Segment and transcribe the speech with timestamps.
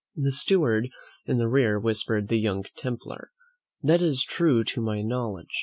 [0.15, 0.89] The steward
[1.27, 3.29] in the rear whispered the young templar,
[3.83, 5.59] "That is true to my knowledge."